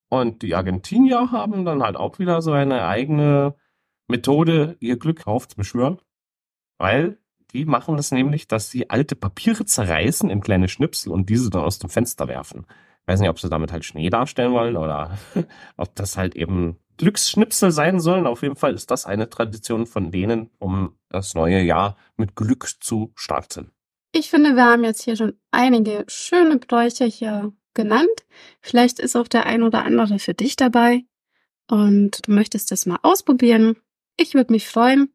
Und 0.10 0.42
die 0.42 0.56
Argentinier 0.56 1.32
haben 1.32 1.66
dann 1.66 1.84
halt 1.84 1.98
auch 1.98 2.20
wieder 2.20 2.42
so 2.42 2.52
eine 2.52 2.88
eigene 2.88 3.56
Methode, 4.08 4.78
ihr 4.80 4.98
Glück 4.98 5.28
aufzubeschwören. 5.28 6.00
Weil 6.78 7.20
die 7.52 7.66
machen 7.66 7.98
das 7.98 8.12
nämlich, 8.12 8.48
dass 8.48 8.70
sie 8.70 8.90
alte 8.90 9.16
Papiere 9.16 9.66
zerreißen 9.66 10.30
in 10.30 10.42
kleine 10.42 10.68
Schnipsel 10.68 11.12
und 11.12 11.30
diese 11.30 11.50
dann 11.50 11.64
aus 11.64 11.80
dem 11.80 11.90
Fenster 11.90 12.28
werfen. 12.28 12.66
Ich 13.02 13.08
weiß 13.08 13.20
nicht, 13.20 13.30
ob 13.30 13.40
sie 13.40 13.50
damit 13.50 13.72
halt 13.72 13.86
Schnee 13.86 14.10
darstellen 14.10 14.52
wollen 14.52 14.76
oder 14.76 15.18
ob 15.78 15.96
das 15.96 16.18
halt 16.18 16.36
eben 16.36 16.78
Glücksschnipsel 16.98 17.72
sein 17.72 18.00
sollen. 18.00 18.28
Auf 18.28 18.42
jeden 18.42 18.56
Fall 18.56 18.74
ist 18.74 18.92
das 18.92 19.06
eine 19.06 19.30
Tradition 19.30 19.86
von 19.86 20.12
denen, 20.12 20.50
um 20.60 20.98
das 21.10 21.36
neue 21.36 21.62
Jahr 21.62 21.96
mit 22.18 22.36
Glück 22.36 22.68
zu 22.82 23.14
starten. 23.16 23.72
Ich 24.12 24.30
finde, 24.30 24.56
wir 24.56 24.66
haben 24.66 24.84
jetzt 24.84 25.04
hier 25.04 25.16
schon 25.16 25.40
einige 25.52 26.04
schöne 26.08 26.58
Bräuche 26.58 27.06
hier 27.06 27.54
genannt. 27.77 28.25
Vielleicht 28.60 29.00
ist 29.00 29.15
auch 29.15 29.29
der 29.29 29.46
ein 29.46 29.63
oder 29.63 29.86
andere 29.86 30.19
für 30.19 30.34
dich 30.34 30.57
dabei 30.57 31.03
und 31.69 32.27
du 32.27 32.34
möchtest 32.34 32.72
das 32.72 32.86
mal 32.86 33.00
ausprobieren. 33.03 33.77
Ich 34.17 34.34
würde 34.34 34.51
mich 34.51 34.67
freuen, 34.67 35.10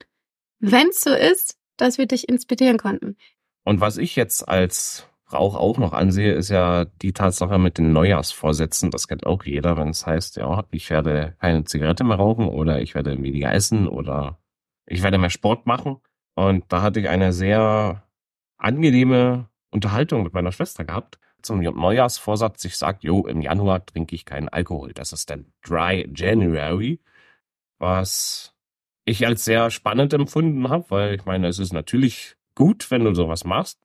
wenn 0.60 0.88
es 0.88 1.02
so 1.02 1.12
ist, 1.12 1.58
dass 1.76 1.98
wir 1.98 2.06
dich 2.06 2.28
inspirieren 2.28 2.78
konnten. 2.78 3.16
Und 3.64 3.80
was 3.80 3.98
ich 3.98 4.16
jetzt 4.16 4.48
als 4.48 5.06
Rauch 5.32 5.56
auch 5.56 5.78
noch 5.78 5.92
ansehe, 5.92 6.34
ist 6.34 6.50
ja 6.50 6.84
die 6.84 7.12
Tatsache 7.12 7.58
mit 7.58 7.78
den 7.78 7.92
Neujahrsvorsätzen. 7.92 8.90
Das 8.90 9.08
kennt 9.08 9.26
auch 9.26 9.44
jeder, 9.44 9.76
wenn 9.76 9.88
es 9.88 10.06
heißt, 10.06 10.36
ja, 10.36 10.64
ich 10.70 10.90
werde 10.90 11.36
keine 11.40 11.64
Zigarette 11.64 12.04
mehr 12.04 12.16
rauchen 12.16 12.48
oder 12.48 12.80
ich 12.80 12.94
werde 12.94 13.20
weniger 13.22 13.52
essen 13.52 13.88
oder 13.88 14.38
ich 14.86 15.02
werde 15.02 15.18
mehr 15.18 15.30
Sport 15.30 15.66
machen. 15.66 15.98
Und 16.34 16.64
da 16.68 16.82
hatte 16.82 17.00
ich 17.00 17.08
eine 17.08 17.32
sehr 17.32 18.06
angenehme 18.58 19.48
Unterhaltung 19.70 20.22
mit 20.22 20.34
meiner 20.34 20.52
Schwester 20.52 20.84
gehabt 20.84 21.18
zum 21.42 21.60
Neujahrsvorsatz. 21.60 22.64
Ich 22.64 22.76
sage, 22.76 22.98
jo, 23.02 23.26
im 23.26 23.40
Januar 23.40 23.84
trinke 23.84 24.14
ich 24.14 24.24
keinen 24.24 24.48
Alkohol. 24.48 24.92
Das 24.92 25.12
ist 25.12 25.30
der 25.30 25.40
Dry 25.62 26.08
January, 26.14 27.00
was 27.78 28.54
ich 29.04 29.26
als 29.26 29.44
sehr 29.44 29.70
spannend 29.70 30.12
empfunden 30.12 30.68
habe, 30.68 30.84
weil 30.88 31.14
ich 31.14 31.24
meine, 31.24 31.48
es 31.48 31.58
ist 31.58 31.72
natürlich 31.72 32.36
gut, 32.54 32.90
wenn 32.90 33.04
du 33.04 33.14
sowas 33.14 33.44
machst. 33.44 33.80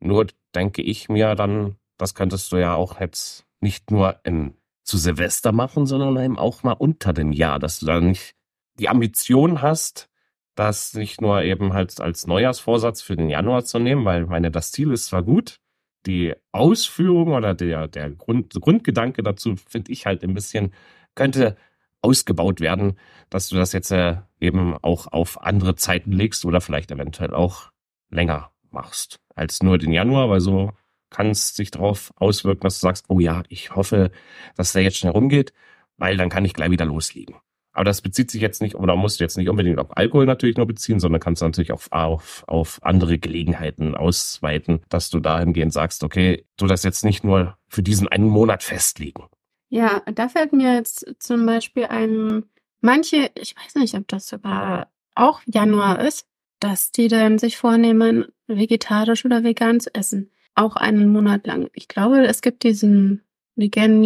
Nur 0.00 0.26
denke 0.54 0.82
ich 0.82 1.08
mir 1.08 1.34
dann, 1.34 1.76
das 1.98 2.14
könntest 2.14 2.50
du 2.52 2.56
ja 2.56 2.74
auch 2.74 3.00
jetzt 3.00 3.46
nicht 3.60 3.90
nur 3.90 4.18
in, 4.24 4.54
zu 4.82 4.96
Silvester 4.96 5.52
machen, 5.52 5.86
sondern 5.86 6.16
eben 6.22 6.38
auch 6.38 6.62
mal 6.62 6.72
unter 6.72 7.12
dem 7.12 7.32
Jahr, 7.32 7.58
dass 7.58 7.80
du 7.80 7.86
da 7.86 8.00
nicht 8.00 8.34
die 8.78 8.88
Ambition 8.88 9.62
hast, 9.62 10.08
das 10.54 10.94
nicht 10.94 11.20
nur 11.20 11.42
eben 11.42 11.72
halt 11.72 12.00
als 12.00 12.26
Neujahrsvorsatz 12.26 13.02
für 13.02 13.16
den 13.16 13.28
Januar 13.28 13.64
zu 13.64 13.78
nehmen, 13.78 14.04
weil 14.04 14.26
meine, 14.26 14.50
das 14.50 14.72
Ziel 14.72 14.92
ist 14.92 15.06
zwar 15.06 15.22
gut, 15.22 15.60
die 16.06 16.34
Ausführung 16.52 17.32
oder 17.32 17.54
der, 17.54 17.88
der 17.88 18.10
Grund, 18.10 18.54
Grundgedanke 18.54 19.22
dazu 19.22 19.56
finde 19.56 19.92
ich 19.92 20.06
halt 20.06 20.22
ein 20.24 20.34
bisschen, 20.34 20.72
könnte 21.14 21.56
ausgebaut 22.02 22.60
werden, 22.60 22.98
dass 23.28 23.48
du 23.48 23.56
das 23.56 23.72
jetzt 23.72 23.90
äh, 23.90 24.16
eben 24.40 24.76
auch 24.78 25.06
auf 25.08 25.42
andere 25.42 25.76
Zeiten 25.76 26.12
legst 26.12 26.44
oder 26.44 26.60
vielleicht 26.60 26.90
eventuell 26.90 27.34
auch 27.34 27.70
länger 28.10 28.50
machst 28.70 29.20
als 29.34 29.62
nur 29.62 29.78
den 29.78 29.92
Januar, 29.92 30.30
weil 30.30 30.40
so 30.40 30.72
kann 31.10 31.30
es 31.30 31.54
sich 31.54 31.70
darauf 31.70 32.12
auswirken, 32.16 32.62
dass 32.62 32.80
du 32.80 32.86
sagst, 32.86 33.06
oh 33.08 33.20
ja, 33.20 33.42
ich 33.48 33.74
hoffe, 33.74 34.10
dass 34.56 34.72
der 34.72 34.82
jetzt 34.82 34.98
schnell 34.98 35.12
rumgeht, 35.12 35.52
weil 35.96 36.16
dann 36.16 36.30
kann 36.30 36.44
ich 36.44 36.54
gleich 36.54 36.70
wieder 36.70 36.84
loslegen. 36.84 37.36
Aber 37.72 37.84
das 37.84 38.00
bezieht 38.00 38.30
sich 38.30 38.40
jetzt 38.40 38.60
nicht, 38.60 38.74
oder 38.74 38.96
musst 38.96 39.20
du 39.20 39.24
jetzt 39.24 39.36
nicht 39.36 39.48
unbedingt 39.48 39.78
auf 39.78 39.96
Alkohol 39.96 40.26
natürlich 40.26 40.56
nur 40.56 40.66
beziehen, 40.66 40.98
sondern 40.98 41.20
kannst 41.20 41.40
du 41.40 41.46
natürlich 41.46 41.72
auf, 41.72 41.90
auf, 41.92 42.44
auf 42.46 42.80
andere 42.82 43.18
Gelegenheiten 43.18 43.94
ausweiten, 43.94 44.80
dass 44.88 45.08
du 45.10 45.20
dahingehend 45.20 45.72
sagst, 45.72 46.02
okay, 46.02 46.44
du 46.56 46.66
das 46.66 46.82
jetzt 46.82 47.04
nicht 47.04 47.22
nur 47.22 47.56
für 47.68 47.82
diesen 47.82 48.08
einen 48.08 48.28
Monat 48.28 48.62
festlegen. 48.62 49.24
Ja, 49.68 50.02
da 50.12 50.28
fällt 50.28 50.52
mir 50.52 50.74
jetzt 50.74 51.06
zum 51.20 51.46
Beispiel 51.46 51.84
ein, 51.84 52.44
manche, 52.80 53.30
ich 53.36 53.54
weiß 53.56 53.76
nicht, 53.76 53.94
ob 53.94 54.08
das 54.08 54.26
sogar 54.26 54.90
auch 55.14 55.40
Januar 55.46 56.00
ist, 56.00 56.26
dass 56.58 56.90
die 56.90 57.06
dann 57.06 57.38
sich 57.38 57.56
vornehmen, 57.56 58.26
vegetarisch 58.48 59.24
oder 59.24 59.44
vegan 59.44 59.78
zu 59.78 59.94
essen. 59.94 60.30
Auch 60.56 60.74
einen 60.74 61.12
Monat 61.12 61.46
lang. 61.46 61.70
Ich 61.72 61.86
glaube, 61.86 62.26
es 62.26 62.42
gibt 62.42 62.64
diesen 62.64 63.22
Vegan 63.54 64.02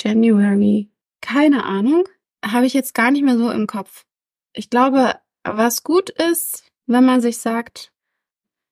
January. 0.00 0.90
Keine 1.20 1.64
Ahnung 1.64 2.04
habe 2.44 2.66
ich 2.66 2.74
jetzt 2.74 2.94
gar 2.94 3.10
nicht 3.10 3.22
mehr 3.22 3.38
so 3.38 3.50
im 3.50 3.66
Kopf. 3.66 4.04
Ich 4.52 4.70
glaube, 4.70 5.14
was 5.44 5.82
gut 5.82 6.10
ist, 6.10 6.64
wenn 6.86 7.04
man 7.04 7.20
sich 7.20 7.38
sagt, 7.38 7.92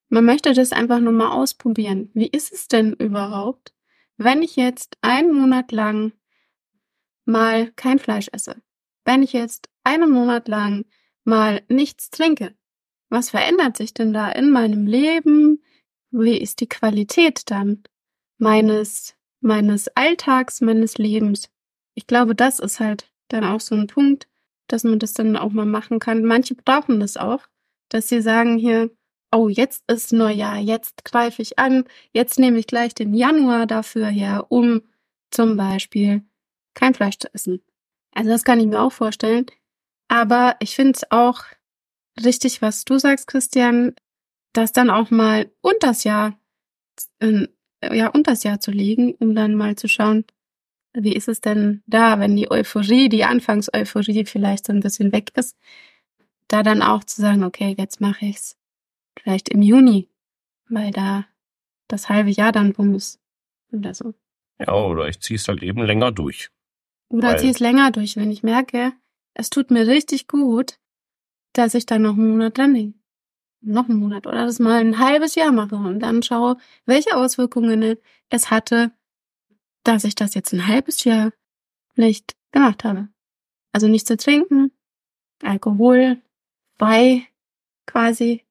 man 0.09 0.25
möchte 0.25 0.53
das 0.55 0.73
einfach 0.73 1.01
nur 1.01 1.13
mal 1.13 1.31
ausprobieren. 1.31 2.11
Wie 2.15 2.27
ist 2.27 2.53
es 2.53 2.69
denn 2.69 2.95
überhaupt, 2.95 3.75
wenn 4.17 4.43
ich 4.43 4.57
jetzt 4.57 4.97
einen 5.03 5.33
Monat 5.33 5.71
lang 5.71 6.13
mal 7.25 7.71
kein 7.73 7.99
Fleisch 7.99 8.29
esse? 8.33 8.57
Wenn 9.05 9.23
ich 9.23 9.33
jetzt 9.33 9.69
einen 9.85 10.11
Monat 10.11 10.49
lang 10.49 10.87
mal 11.25 11.63
nichts 11.69 12.11
trinke? 12.11 12.55
Was 13.11 13.31
verändert 13.31 13.77
sich 13.77 13.95
denn 13.95 14.13
da 14.13 14.31
in 14.31 14.51
meinem 14.51 14.87
Leben? 14.87 15.63
Wie 16.11 16.39
ist 16.39 16.61
die 16.61 16.69
Qualität 16.69 17.51
dann 17.51 17.83
meines, 18.39 19.15
meines 19.41 19.89
Alltags, 19.89 20.61
meines 20.61 20.99
Lebens? 20.99 21.51
Ich 21.95 22.07
glaube, 22.07 22.35
das 22.35 22.61
ist 22.61 22.81
halt 22.81 23.11
dann 23.29 23.45
auch 23.45 23.61
so 23.61 23.75
ein 23.75 23.87
Punkt, 23.87 24.29
dass 24.69 24.85
man 24.85 24.99
das 24.99 25.15
dann 25.15 25.37
auch 25.37 25.51
mal 25.51 25.67
machen 25.67 25.99
kann. 25.99 26.25
Manche 26.25 26.55
brauchen 26.55 27.01
das 27.01 27.17
auch, 27.17 27.41
dass 27.89 28.09
sie 28.09 28.21
sagen 28.21 28.59
hier, 28.59 28.91
oh, 29.33 29.49
jetzt 29.49 29.85
ist 29.91 30.13
Neujahr, 30.13 30.59
jetzt 30.59 31.05
greife 31.05 31.43
ich 31.43 31.59
an, 31.59 31.85
jetzt 32.13 32.39
nehme 32.39 32.59
ich 32.59 32.67
gleich 32.67 32.95
den 32.95 33.15
Januar 33.15 33.67
dafür 33.67 34.07
her, 34.07 34.47
um 34.49 34.83
zum 35.31 35.57
Beispiel 35.57 36.23
kein 36.75 36.95
Fleisch 36.95 37.19
zu 37.19 37.33
essen. 37.35 37.63
Also 38.15 38.31
das 38.31 38.45
kann 38.45 38.61
ich 38.61 38.67
mir 38.67 38.81
auch 38.81 38.93
vorstellen. 38.93 39.47
Aber 40.09 40.57
ich 40.61 40.75
finde 40.75 40.93
es 40.93 41.11
auch 41.11 41.45
richtig, 42.25 42.63
was 42.63 42.85
du 42.85 42.99
sagst, 42.99 43.27
Christian, 43.27 43.95
das 44.55 44.73
dann 44.73 44.91
auch 44.91 45.11
mal 45.11 45.51
unters 45.61 46.05
Jahr, 46.05 46.39
äh, 47.21 47.47
ja, 47.83 48.09
unters 48.09 48.43
Jahr 48.43 48.61
zu 48.61 48.71
legen, 48.71 49.15
um 49.15 49.35
dann 49.35 49.55
mal 49.55 49.77
zu 49.77 49.89
schauen, 49.89 50.25
wie 50.95 51.13
ist 51.13 51.29
es 51.29 51.41
denn 51.41 51.83
da, 51.87 52.19
wenn 52.19 52.37
die 52.37 52.51
Euphorie, 52.51 53.09
die 53.09 53.25
Anfangseuphorie 53.25 54.25
vielleicht 54.25 54.67
so 54.67 54.73
ein 54.73 54.81
bisschen 54.81 55.13
weg 55.13 55.33
ist, 55.37 55.57
da 56.49 56.63
dann 56.63 56.83
auch 56.83 57.05
zu 57.05 57.21
sagen, 57.21 57.45
okay, 57.45 57.75
jetzt 57.77 58.01
mache 58.01 58.27
ich's 58.27 58.57
vielleicht 59.19 59.49
im 59.49 59.63
Juni, 59.63 60.09
weil 60.69 60.91
da 60.91 61.27
das 61.89 62.09
halbe 62.09 62.31
Jahr 62.31 62.53
dann 62.53 62.73
rum 62.73 62.95
ist 62.95 63.21
oder 63.73 63.95
so. 63.95 64.15
Ja, 64.59 64.75
oder 64.75 65.09
ich 65.09 65.21
ziehe 65.21 65.37
es 65.37 65.47
halt 65.49 65.63
eben 65.63 65.83
länger 65.83 66.11
durch. 66.11 66.51
Oder 67.11 67.37
ziehe 67.39 67.51
es 67.51 67.61
länger 67.61 67.91
durch, 67.91 68.17
wenn 68.17 68.31
ich 68.31 68.43
merke, 68.43 68.93
es 69.35 69.51
tut 69.51 69.71
mir 69.71 69.87
richtig 69.87 70.29
gut, 70.29 70.79
dass 71.53 71.75
ich 71.75 71.87
dann 71.87 72.03
noch 72.03 72.15
einen 72.15 72.31
Monat 72.31 72.59
dran 72.59 72.75
hänge. 72.75 72.95
Noch 73.61 73.89
einen 73.89 73.99
Monat 73.99 74.27
oder 74.27 74.45
das 74.45 74.59
mal 74.59 74.81
ein 74.81 74.99
halbes 74.99 75.35
Jahr 75.35 75.53
mache 75.53 75.75
und 75.75 76.01
dann 76.01 76.23
schaue, 76.23 76.59
welche 76.87 77.17
Auswirkungen 77.17 77.97
es 78.31 78.51
hatte 78.51 78.93
dass 79.85 80.05
ich 80.05 80.15
das 80.15 80.35
jetzt 80.35 80.53
ein 80.53 80.67
halbes 80.67 81.05
Jahr 81.05 81.33
nicht 81.95 82.37
gemacht 82.53 82.85
habe. 82.85 83.09
Also 83.73 83.89
nicht 83.89 84.07
zu 84.07 84.17
trinken, 84.17 84.73
Alkohol 85.43 86.21
bei 86.79 87.27
quasi 87.87 88.45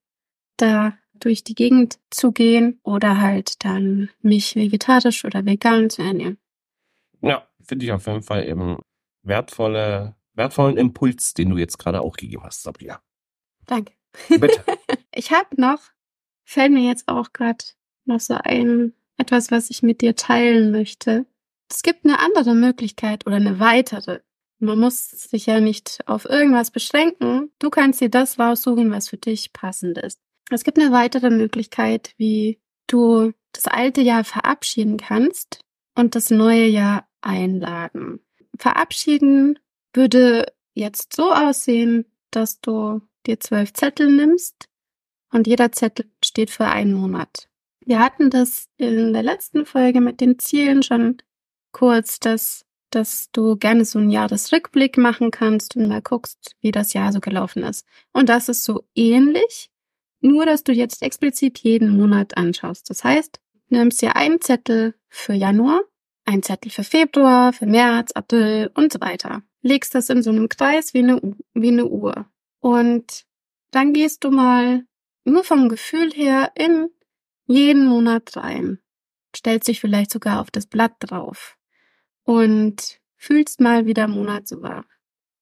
da 0.57 0.97
durch 1.13 1.43
die 1.43 1.55
Gegend 1.55 1.99
zu 2.09 2.31
gehen 2.31 2.79
oder 2.83 3.19
halt 3.19 3.63
dann 3.65 4.09
mich 4.21 4.55
vegetarisch 4.55 5.25
oder 5.25 5.45
vegan 5.45 5.89
zu 5.89 6.03
ernähren. 6.03 6.37
Ja, 7.21 7.47
finde 7.61 7.85
ich 7.85 7.91
auf 7.91 8.05
jeden 8.05 8.21
Fall 8.21 8.47
eben 8.47 8.77
wertvolle, 9.23 10.15
wertvollen 10.33 10.77
Impuls, 10.77 11.33
den 11.33 11.49
du 11.49 11.57
jetzt 11.57 11.77
gerade 11.77 12.01
auch 12.01 12.15
gegeben 12.15 12.43
hast, 12.43 12.63
Sabrina. 12.63 13.01
Danke. 13.65 13.93
Bitte. 14.29 14.63
ich 15.13 15.31
habe 15.31 15.59
noch, 15.59 15.79
fällt 16.45 16.71
mir 16.71 16.87
jetzt 16.87 17.07
auch 17.07 17.33
gerade 17.33 17.65
noch 18.05 18.19
so 18.19 18.35
ein, 18.35 18.93
etwas, 19.17 19.51
was 19.51 19.69
ich 19.69 19.83
mit 19.83 20.01
dir 20.01 20.15
teilen 20.15 20.71
möchte. 20.71 21.25
Es 21.69 21.81
gibt 21.81 22.05
eine 22.05 22.19
andere 22.19 22.55
Möglichkeit 22.55 23.25
oder 23.27 23.35
eine 23.35 23.59
weitere. 23.59 24.21
Man 24.59 24.79
muss 24.79 25.09
sich 25.09 25.45
ja 25.45 25.59
nicht 25.59 25.99
auf 26.07 26.25
irgendwas 26.25 26.71
beschränken. 26.71 27.51
Du 27.59 27.69
kannst 27.69 28.01
dir 28.01 28.09
das 28.09 28.39
raussuchen, 28.39 28.91
was 28.91 29.09
für 29.09 29.17
dich 29.17 29.53
passend 29.53 29.97
ist. 29.97 30.19
Es 30.49 30.63
gibt 30.63 30.79
eine 30.79 30.91
weitere 30.91 31.29
Möglichkeit, 31.29 32.13
wie 32.17 32.59
du 32.87 33.33
das 33.51 33.67
alte 33.67 34.01
Jahr 34.01 34.23
verabschieden 34.23 34.97
kannst 34.97 35.59
und 35.95 36.15
das 36.15 36.31
neue 36.31 36.65
Jahr 36.65 37.07
einladen. 37.21 38.19
Verabschieden 38.57 39.59
würde 39.93 40.45
jetzt 40.73 41.15
so 41.15 41.31
aussehen, 41.33 42.05
dass 42.31 42.61
du 42.61 43.01
dir 43.25 43.39
zwölf 43.39 43.73
Zettel 43.73 44.11
nimmst 44.11 44.69
und 45.31 45.47
jeder 45.47 45.71
Zettel 45.71 46.09
steht 46.23 46.49
für 46.49 46.65
einen 46.65 46.93
Monat. 46.93 47.49
Wir 47.87 47.99
hatten 47.99 48.29
das 48.29 48.67
in 48.75 49.13
der 49.13 49.23
letzten 49.23 49.65
Folge 49.65 50.01
mit 50.01 50.19
den 50.19 50.37
Zielen 50.39 50.83
schon 50.83 51.19
kurz, 51.71 52.19
dass, 52.19 52.65
dass 52.89 53.31
du 53.31 53.55
gerne 53.55 53.85
so 53.85 53.97
einen 53.97 54.09
Jahresrückblick 54.09 54.97
machen 54.97 55.31
kannst 55.31 55.77
und 55.77 55.87
mal 55.87 56.01
guckst, 56.01 56.53
wie 56.59 56.71
das 56.71 56.91
Jahr 56.91 57.13
so 57.13 57.21
gelaufen 57.21 57.63
ist. 57.63 57.87
Und 58.11 58.27
das 58.27 58.49
ist 58.49 58.65
so 58.65 58.83
ähnlich, 58.93 59.71
nur 60.19 60.45
dass 60.45 60.65
du 60.65 60.73
jetzt 60.73 61.01
explizit 61.01 61.59
jeden 61.59 61.95
Monat 61.95 62.35
anschaust. 62.35 62.89
Das 62.89 63.05
heißt, 63.05 63.39
nimmst 63.69 64.01
dir 64.01 64.17
einen 64.17 64.41
Zettel 64.41 64.93
für 65.07 65.33
Januar, 65.33 65.79
einen 66.25 66.43
Zettel 66.43 66.71
für 66.71 66.83
Februar, 66.83 67.53
für 67.53 67.67
März, 67.67 68.11
April 68.11 68.69
und 68.73 68.91
so 68.91 68.99
weiter. 68.99 69.43
Legst 69.61 69.95
das 69.95 70.09
in 70.09 70.21
so 70.21 70.31
einem 70.31 70.49
Kreis 70.49 70.93
wie 70.93 70.99
eine, 70.99 71.21
wie 71.53 71.69
eine 71.69 71.85
Uhr. 71.85 72.25
Und 72.59 73.23
dann 73.71 73.93
gehst 73.93 74.25
du 74.25 74.31
mal 74.31 74.83
nur 75.23 75.45
vom 75.45 75.69
Gefühl 75.69 76.11
her 76.11 76.51
in 76.55 76.89
jeden 77.47 77.85
Monat 77.85 78.35
rein. 78.35 78.79
Stellst 79.35 79.67
dich 79.67 79.79
vielleicht 79.79 80.11
sogar 80.11 80.41
auf 80.41 80.51
das 80.51 80.67
Blatt 80.67 80.93
drauf 80.99 81.57
und 82.23 82.99
fühlst 83.15 83.61
mal, 83.61 83.85
wie 83.85 83.93
der 83.93 84.07
Monat 84.07 84.47
so 84.47 84.61
war. 84.61 84.85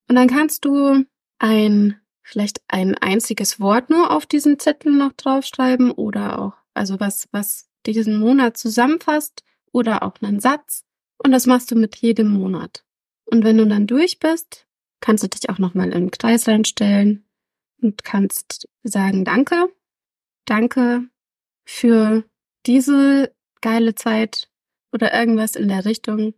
Und 0.08 0.16
dann 0.16 0.28
kannst 0.28 0.66
du 0.66 1.06
ein, 1.40 2.00
vielleicht 2.22 2.62
ein 2.68 2.96
einziges 2.96 3.60
Wort 3.60 3.90
nur 3.90 4.12
auf 4.12 4.26
diesen 4.26 4.60
Zettel 4.60 4.94
noch 4.94 5.14
draufschreiben 5.14 5.92
oder 5.92 6.40
auch, 6.40 6.54
also 6.74 7.00
was, 7.00 7.28
was 7.32 7.70
diesen 7.86 8.20
Monat 8.20 8.58
zusammenfasst 8.58 9.44
oder 9.72 10.04
auch 10.04 10.22
einen 10.22 10.40
Satz. 10.40 10.84
Und 11.18 11.32
das 11.32 11.48
machst 11.48 11.72
du 11.72 11.76
mit 11.76 11.96
jedem 11.96 12.30
Monat. 12.30 12.84
Und 13.26 13.44
wenn 13.44 13.58
du 13.58 13.66
dann 13.66 13.88
durch 13.88 14.20
bist, 14.20 14.68
kannst 15.00 15.24
du 15.24 15.28
dich 15.28 15.50
auch 15.50 15.58
nochmal 15.58 15.90
den 15.90 16.12
Kreis 16.12 16.48
reinstellen 16.48 17.26
und 17.82 18.04
kannst 18.04 18.68
sagen 18.84 19.26
Danke. 19.26 19.70
Danke 20.46 21.10
für 21.66 22.24
diese 22.66 23.34
geile 23.62 23.96
Zeit 23.96 24.50
oder 24.92 25.14
irgendwas 25.14 25.56
in 25.56 25.68
der 25.68 25.86
Richtung. 25.86 26.34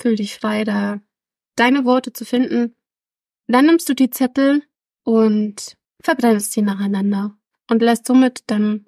Fühl 0.00 0.16
dich 0.16 0.38
frei, 0.38 0.64
da 0.64 1.00
deine 1.56 1.84
Worte 1.84 2.12
zu 2.12 2.24
finden. 2.24 2.74
Dann 3.46 3.66
nimmst 3.66 3.88
du 3.88 3.94
die 3.94 4.10
Zettel 4.10 4.62
und 5.04 5.76
verbrennst 6.02 6.52
sie 6.52 6.62
nacheinander 6.62 7.36
und 7.70 7.82
lässt 7.82 8.06
somit 8.06 8.44
dann 8.48 8.84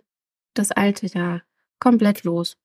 das 0.55 0.73
alte 0.73 1.07
Jahr 1.07 1.43
komplett 1.79 2.25
los. 2.25 2.57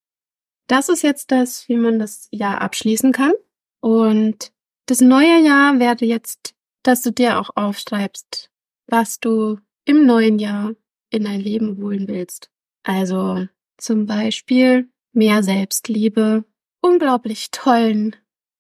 Das 0.67 0.87
ist 0.87 1.01
jetzt 1.01 1.31
das, 1.31 1.67
wie 1.67 1.77
man 1.77 1.99
das 1.99 2.27
Jahr 2.31 2.61
abschließen 2.61 3.11
kann. 3.11 3.33
Und 3.81 4.51
das 4.85 5.01
neue 5.01 5.43
Jahr 5.43 5.79
werde 5.79 6.05
jetzt, 6.05 6.55
dass 6.83 7.01
du 7.01 7.11
dir 7.11 7.39
auch 7.39 7.49
aufschreibst, 7.55 8.49
was 8.87 9.19
du 9.19 9.59
im 9.85 10.05
neuen 10.05 10.39
Jahr 10.39 10.73
in 11.09 11.23
dein 11.23 11.39
Leben 11.39 11.77
holen 11.77 12.07
willst. 12.07 12.51
Also 12.89 13.45
zum 13.77 14.07
Beispiel 14.07 14.89
mehr 15.13 15.43
Selbstliebe, 15.43 16.43
unglaublich 16.81 17.51
tollen 17.51 18.15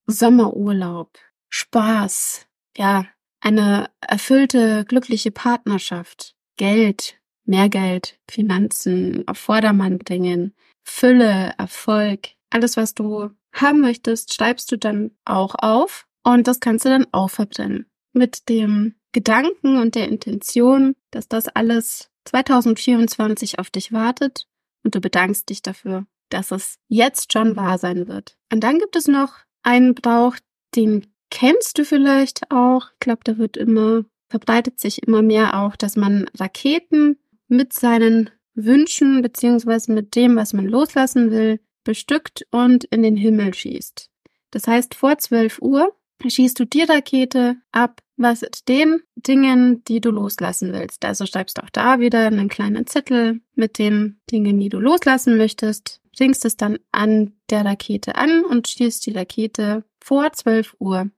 Sommerurlaub, 0.05 1.17
Spaß, 1.49 2.45
ja, 2.77 3.07
eine 3.41 3.89
erfüllte, 4.01 4.85
glückliche 4.85 5.31
Partnerschaft, 5.31 6.35
Geld, 6.57 7.19
mehr 7.45 7.69
Geld, 7.69 8.19
Finanzen 8.29 9.27
auf 9.27 9.39
Vordermann 9.39 9.97
bringen, 9.97 10.53
Fülle, 10.83 11.55
Erfolg, 11.57 12.29
alles, 12.51 12.77
was 12.77 12.93
du 12.93 13.31
haben 13.51 13.81
möchtest, 13.81 14.35
schreibst 14.35 14.71
du 14.71 14.77
dann 14.77 15.09
auch 15.25 15.55
auf 15.55 16.05
und 16.23 16.47
das 16.47 16.59
kannst 16.59 16.85
du 16.85 16.89
dann 16.89 17.07
auch 17.11 17.31
verbrennen. 17.31 17.87
Mit 18.13 18.47
dem 18.47 18.93
Gedanken 19.11 19.79
und 19.79 19.95
der 19.95 20.07
Intention, 20.07 20.93
dass 21.09 21.27
das 21.27 21.47
alles 21.47 22.11
2024 22.25 23.59
auf 23.59 23.69
dich 23.69 23.91
wartet 23.91 24.47
und 24.83 24.95
du 24.95 25.01
bedankst 25.01 25.49
dich 25.49 25.61
dafür, 25.61 26.05
dass 26.29 26.51
es 26.51 26.77
jetzt 26.87 27.33
schon 27.33 27.55
wahr 27.55 27.77
sein 27.77 28.07
wird. 28.07 28.37
Und 28.51 28.63
dann 28.63 28.79
gibt 28.79 28.95
es 28.95 29.07
noch 29.07 29.33
einen 29.63 29.95
Brauch, 29.95 30.35
den 30.75 31.07
kennst 31.29 31.77
du 31.77 31.85
vielleicht 31.85 32.51
auch. 32.51 32.91
Ich 32.93 32.99
glaube, 32.99 33.21
da 33.23 33.37
wird 33.37 33.57
immer, 33.57 34.05
verbreitet 34.29 34.79
sich 34.79 35.03
immer 35.03 35.21
mehr 35.21 35.59
auch, 35.59 35.75
dass 35.75 35.95
man 35.95 36.29
Raketen 36.37 37.17
mit 37.47 37.73
seinen 37.73 38.29
Wünschen 38.53 39.21
beziehungsweise 39.21 39.91
mit 39.91 40.15
dem, 40.15 40.35
was 40.35 40.53
man 40.53 40.65
loslassen 40.65 41.31
will, 41.31 41.59
bestückt 41.83 42.45
und 42.51 42.83
in 42.85 43.03
den 43.03 43.15
Himmel 43.15 43.53
schießt. 43.53 44.09
Das 44.51 44.67
heißt, 44.67 44.95
vor 44.95 45.17
12 45.17 45.59
Uhr 45.61 45.95
schießt 46.27 46.59
du 46.59 46.65
die 46.65 46.83
Rakete 46.83 47.57
ab, 47.71 48.01
was 48.17 48.41
mit 48.41 48.67
den 48.67 49.01
Dingen, 49.15 49.83
die 49.85 50.01
du 50.01 50.11
loslassen 50.11 50.73
willst. 50.73 51.05
Also 51.05 51.25
schreibst 51.25 51.61
auch 51.63 51.69
da 51.69 51.99
wieder 51.99 52.27
einen 52.27 52.49
kleinen 52.49 52.85
Zettel 52.85 53.41
mit 53.55 53.77
den 53.77 54.19
Dingen, 54.29 54.59
die 54.59 54.69
du 54.69 54.79
loslassen 54.79 55.37
möchtest, 55.37 56.01
bringst 56.17 56.43
es 56.43 56.57
dann 56.57 56.79
an 56.91 57.33
der 57.49 57.63
Rakete 57.63 58.15
an 58.15 58.43
und 58.43 58.67
schießt 58.67 59.05
die 59.05 59.13
Rakete 59.13 59.85
vor 60.01 60.33
12 60.33 60.75
Uhr 60.79 61.09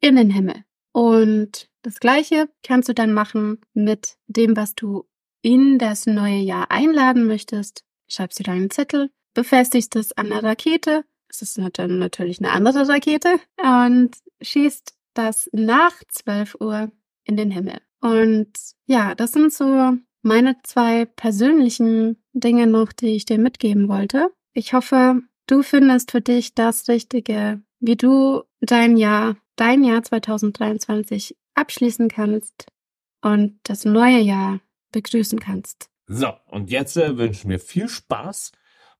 in 0.00 0.16
den 0.16 0.30
Himmel. 0.30 0.64
Und 0.92 1.68
das 1.82 2.00
gleiche 2.00 2.48
kannst 2.62 2.88
du 2.88 2.94
dann 2.94 3.12
machen 3.14 3.60
mit 3.72 4.16
dem, 4.26 4.56
was 4.56 4.74
du 4.74 5.08
in 5.42 5.78
das 5.78 6.06
neue 6.06 6.40
Jahr 6.40 6.70
einladen 6.70 7.26
möchtest. 7.26 7.84
Schreibst 8.08 8.38
dir 8.38 8.44
deinen 8.44 8.70
Zettel, 8.70 9.10
befestigst 9.34 9.96
es 9.96 10.12
an 10.12 10.28
der 10.28 10.42
Rakete. 10.42 11.04
Es 11.28 11.42
ist 11.42 11.58
natürlich 11.58 12.40
eine 12.40 12.50
andere 12.50 12.88
Rakete 12.88 13.38
und 13.62 14.10
schießt 14.40 14.94
das 15.14 15.48
nach 15.52 15.92
12 16.08 16.56
Uhr 16.60 16.90
in 17.24 17.36
den 17.36 17.50
Himmel. 17.50 17.80
Und 18.00 18.50
ja, 18.86 19.14
das 19.14 19.32
sind 19.32 19.52
so 19.52 19.96
meine 20.22 20.56
zwei 20.62 21.04
persönlichen 21.04 22.22
Dinge 22.32 22.66
noch, 22.66 22.92
die 22.92 23.16
ich 23.16 23.24
dir 23.24 23.38
mitgeben 23.38 23.88
wollte. 23.88 24.30
Ich 24.52 24.72
hoffe, 24.72 25.22
du 25.46 25.62
findest 25.62 26.10
für 26.10 26.20
dich 26.20 26.54
das 26.54 26.88
Richtige, 26.88 27.62
wie 27.78 27.96
du 27.96 28.42
dein 28.60 28.96
Jahr, 28.96 29.36
dein 29.56 29.84
Jahr 29.84 30.02
2023 30.02 31.36
abschließen 31.54 32.08
kannst 32.08 32.66
und 33.22 33.58
das 33.64 33.84
neue 33.84 34.20
Jahr 34.20 34.60
begrüßen 34.92 35.38
kannst. 35.38 35.90
So, 36.06 36.32
und 36.46 36.70
jetzt 36.70 36.96
äh, 36.96 37.16
wünschen 37.16 37.50
wir 37.50 37.60
viel 37.60 37.88
Spaß 37.88 38.52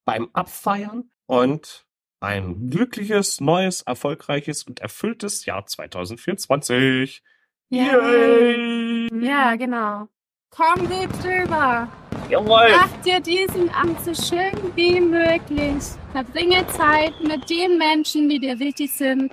beim 0.04 0.30
Abfeiern 0.32 1.10
und 1.26 1.86
ein 2.20 2.70
glückliches, 2.70 3.40
neues, 3.40 3.82
erfolgreiches 3.82 4.62
und 4.64 4.80
erfülltes 4.80 5.44
Jahr 5.46 5.66
2024. 5.66 7.22
Ja, 7.70 7.98
Yay! 7.98 9.08
ja 9.20 9.56
genau. 9.56 10.08
Komm 10.50 10.88
gut 10.88 11.10
drüber. 11.22 11.88
Jawohl. 12.28 12.68
Mach 12.72 12.90
dir 13.02 13.20
diesen 13.20 13.70
Abend 13.70 14.00
so 14.04 14.12
schön 14.14 14.52
wie 14.74 15.00
möglich. 15.00 15.82
Verbringe 16.12 16.66
Zeit 16.68 17.14
mit 17.22 17.48
den 17.48 17.78
Menschen, 17.78 18.28
die 18.28 18.40
dir 18.40 18.58
wichtig 18.58 18.92
sind. 18.92 19.32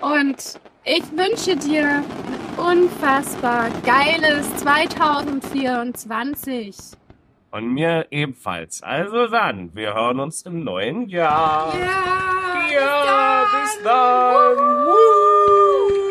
Und 0.00 0.60
ich 0.84 1.02
wünsche 1.12 1.56
dir 1.56 2.04
unfassbar 2.56 3.68
geiles 3.84 4.54
2024. 4.56 6.76
Und 7.50 7.72
mir 7.72 8.06
ebenfalls. 8.10 8.82
Also 8.82 9.26
dann, 9.26 9.74
wir 9.74 9.94
hören 9.94 10.20
uns 10.20 10.42
im 10.42 10.64
neuen 10.64 11.08
Jahr. 11.08 11.72
Ja, 11.74 12.72
ja 12.72 13.46
bis 13.50 13.82
dann. 13.82 14.56
Bis 14.56 15.94
dann. 15.94 16.07